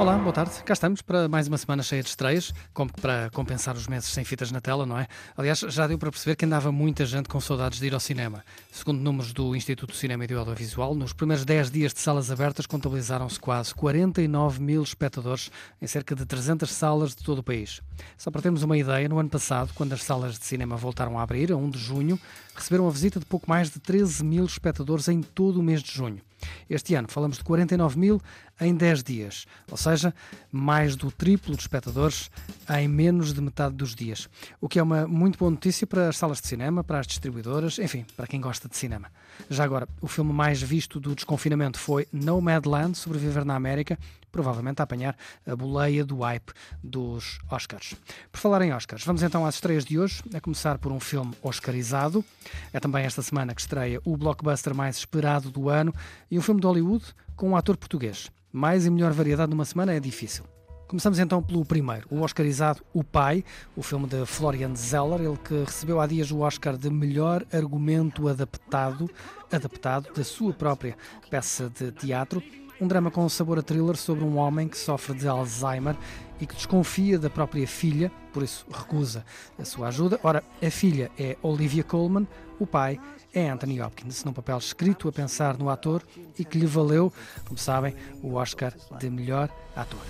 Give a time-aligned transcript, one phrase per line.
[0.00, 0.64] Olá, boa tarde.
[0.64, 4.24] Cá estamos para mais uma semana cheia de estreias, como para compensar os meses sem
[4.24, 5.06] fitas na tela, não é?
[5.36, 8.42] Aliás, já deu para perceber que andava muita gente com saudades de ir ao cinema.
[8.72, 12.30] Segundo números do Instituto de Cinema e do Audiovisual, nos primeiros 10 dias de salas
[12.30, 15.50] abertas contabilizaram-se quase 49 mil espectadores
[15.82, 17.82] em cerca de 300 salas de todo o país.
[18.16, 21.22] Só para termos uma ideia, no ano passado, quando as salas de cinema voltaram a
[21.22, 22.18] abrir, a 1 de junho,
[22.54, 25.92] receberam a visita de pouco mais de 13 mil espectadores em todo o mês de
[25.92, 26.22] junho.
[26.68, 28.20] Este ano falamos de 49 mil
[28.60, 30.14] em 10 dias, ou seja,
[30.52, 32.30] mais do triplo de espectadores
[32.68, 34.28] em menos de metade dos dias.
[34.60, 37.78] O que é uma muito boa notícia para as salas de cinema, para as distribuidoras,
[37.78, 39.10] enfim, para quem gosta de cinema.
[39.48, 43.98] Já agora, o filme mais visto do desconfinamento foi Nomadland, Sobreviver na América,
[44.30, 45.16] provavelmente a apanhar
[45.46, 46.52] a boleia do hype
[46.82, 47.94] dos Oscars.
[48.30, 51.32] Por falar em Oscars, vamos então às estreias de hoje, a começar por um filme
[51.42, 52.24] oscarizado.
[52.72, 55.94] É também esta semana que estreia o blockbuster mais esperado do ano
[56.30, 57.04] e um filme de Hollywood
[57.36, 58.30] com um ator português.
[58.52, 60.44] Mais e melhor variedade numa semana é difícil.
[60.90, 63.44] Começamos então pelo primeiro, o Oscarizado O Pai,
[63.76, 68.26] o filme de Florian Zeller, ele que recebeu há dias o Oscar de melhor argumento
[68.26, 69.08] adaptado,
[69.52, 70.96] adaptado da sua própria
[71.30, 72.42] peça de teatro.
[72.80, 75.94] Um drama com sabor a thriller sobre um homem que sofre de Alzheimer
[76.40, 79.22] e que desconfia da própria filha, por isso recusa
[79.58, 80.18] a sua ajuda.
[80.22, 82.26] Ora, a filha é Olivia Colman,
[82.58, 82.98] o pai
[83.34, 86.02] é Anthony Hopkins, num papel escrito a pensar no ator
[86.38, 87.12] e que lhe valeu,
[87.44, 90.00] como sabem, o Oscar de melhor ator.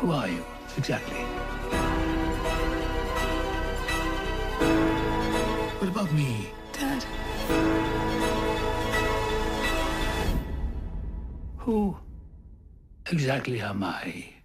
[0.00, 0.44] Who are you,
[0.78, 1.24] exactly?
[5.80, 6.48] What about me?
[6.72, 7.04] Dad,
[11.64, 11.96] Who
[13.10, 14.43] exactly am I?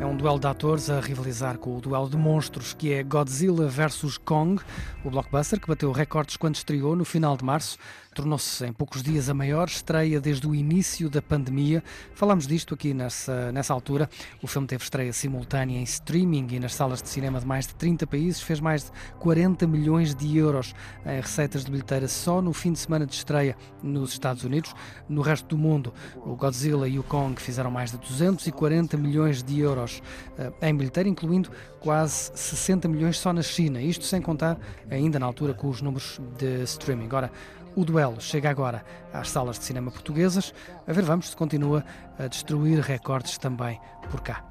[0.00, 3.68] É um duelo de atores a rivalizar com o duelo de monstros que é Godzilla
[3.68, 4.62] vs Kong,
[5.04, 7.76] o blockbuster que bateu recordes quando estreou no final de março.
[8.14, 11.84] Tornou-se em poucos dias a maior estreia desde o início da pandemia.
[12.14, 14.08] Falámos disto aqui nessa, nessa altura.
[14.42, 17.74] O filme teve estreia simultânea em streaming e nas salas de cinema de mais de
[17.74, 18.40] 30 países.
[18.40, 20.74] Fez mais de 40 milhões de euros
[21.06, 24.74] em receitas de bilheteira só no fim de semana de estreia nos Estados Unidos.
[25.08, 29.60] No resto do mundo, o Godzilla e o Kong fizeram mais de 240 milhões de
[29.60, 29.89] euros
[30.38, 33.80] eh, em bilheteira, incluindo quase 60 milhões só na China.
[33.80, 34.58] Isto sem contar
[34.90, 37.06] ainda na altura com os números de streaming.
[37.06, 37.30] Agora,
[37.76, 40.52] o duelo chega agora às salas de cinema portuguesas.
[40.86, 41.84] A ver, vamos se continua
[42.18, 43.80] a destruir recordes também
[44.10, 44.44] por cá.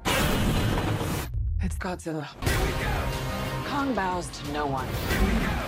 [1.62, 2.28] it's Godzilla.
[3.68, 5.59] Kong bows to no one.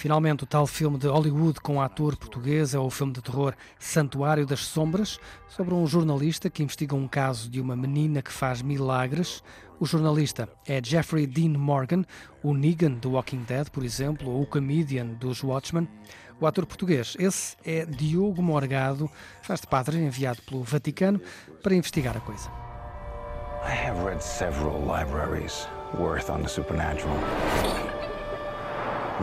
[0.00, 4.46] Finalmente, o tal filme de Hollywood com ator português é o filme de terror Santuário
[4.46, 9.42] das Sombras, sobre um jornalista que investiga um caso de uma menina que faz milagres.
[9.78, 12.02] O jornalista é Jeffrey Dean Morgan,
[12.42, 15.86] o Negan do Walking Dead, por exemplo, ou o comedian dos Watchmen.
[16.40, 19.06] O ator português, esse é Diogo Morgado,
[19.42, 21.20] faz de padre enviado pelo Vaticano
[21.62, 22.48] para investigar a coisa.
[23.66, 25.68] I have read several libraries
[25.98, 27.18] worth on the supernatural.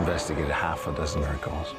[0.00, 1.74] Investigated half a dozen miracles.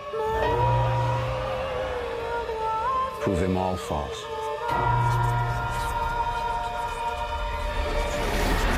[3.22, 4.24] Prove them all false.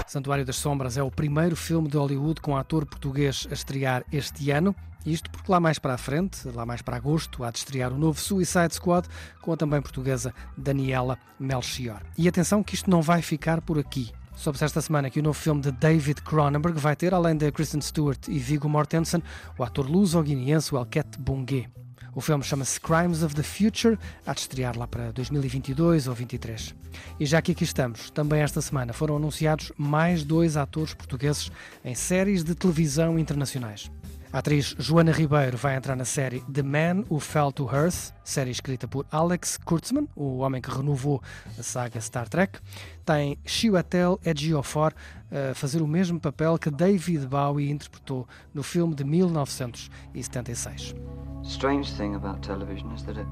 [0.08, 4.52] Santuário das Sombras é o primeiro filme de Hollywood com ator português a estrear este
[4.52, 4.76] ano.
[5.06, 7.98] Isto porque lá mais para a frente, lá mais para agosto, há de estrear o
[7.98, 9.08] novo Suicide Squad
[9.42, 12.02] com a também portuguesa Daniela Melchior.
[12.18, 14.12] E atenção que isto não vai ficar por aqui.
[14.42, 17.80] Soube-se esta semana que o novo filme de David Cronenberg vai ter, além de Kristen
[17.80, 19.22] Stewart e Viggo Mortensen,
[19.56, 21.70] o ator luso-guineense Elket Bungue.
[22.16, 26.74] O filme chama-se Crimes of the Future, há de estrear lá para 2022 ou 2023.
[27.20, 31.52] E já que aqui estamos, também esta semana foram anunciados mais dois atores portugueses
[31.86, 33.92] em séries de televisão internacionais.
[34.34, 38.50] A atriz Joana Ribeiro vai entrar na série The Man Who Fell to Earth, série
[38.50, 41.22] escrita por Alex Kurtzman, o homem que renovou
[41.60, 42.58] a saga Star Trek.
[43.06, 44.94] Tem Chiwetel Ejiofor
[45.30, 50.96] a fazer o mesmo papel que David Bowie interpretou no filme de 1976.
[51.44, 53.28] Strange thing about television is that it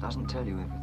[0.00, 0.81] doesn't tell you everything.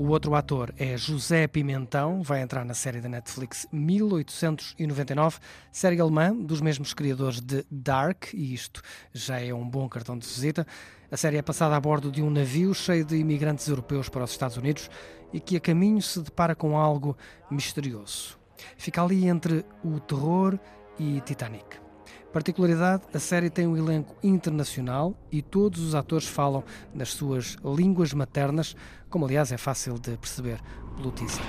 [0.00, 5.38] O outro ator é José Pimentão, vai entrar na série da Netflix 1899,
[5.70, 8.80] série alemã dos mesmos criadores de Dark, e isto
[9.12, 10.66] já é um bom cartão de visita.
[11.10, 14.30] A série é passada a bordo de um navio cheio de imigrantes europeus para os
[14.30, 14.88] Estados Unidos
[15.34, 17.14] e que a caminho se depara com algo
[17.50, 18.38] misterioso.
[18.78, 20.58] Fica ali entre o terror
[20.98, 21.89] e Titanic.
[22.32, 26.62] Particularidade, a série tem um elenco internacional e todos os atores falam
[26.94, 28.76] nas suas línguas maternas,
[29.08, 30.60] como aliás é fácil de perceber
[30.96, 31.42] pelo teaser.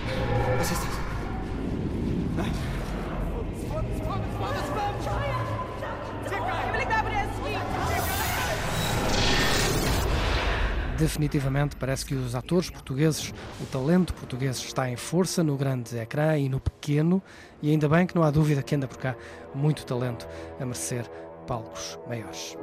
[11.01, 16.38] Definitivamente parece que os atores portugueses, o talento português está em força no grande ecrã
[16.38, 17.19] e no pequeno,
[17.59, 19.15] e ainda bem que não há dúvida que anda por cá
[19.56, 20.27] muito talento
[20.59, 21.03] a merecer
[21.48, 22.56] palcos maiores.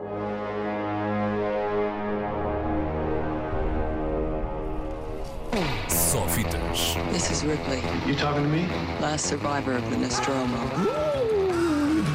[5.89, 6.95] Sofitas.
[7.11, 8.69] This is Ripley, You talking to me?
[9.01, 10.57] last survivor of the Nostromo.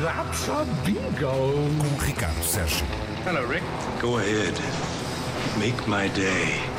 [0.01, 1.33] That's a bingo.
[1.81, 2.85] Com Ricardo Sérgio.
[4.01, 4.53] Go ahead.
[5.57, 6.72] Make my day.